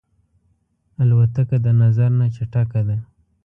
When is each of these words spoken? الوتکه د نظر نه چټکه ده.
الوتکه 1.01 1.57
د 1.65 1.67
نظر 1.81 2.09
نه 2.19 2.27
چټکه 2.35 2.81
ده. 2.87 2.97